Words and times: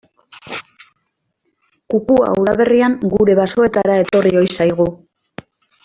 Kukua 1.93 2.33
udaberrian 2.39 2.97
gure 3.13 3.37
basoetara 3.43 3.99
etorri 4.07 4.35
ohi 4.43 4.53
zaigu. 4.59 4.93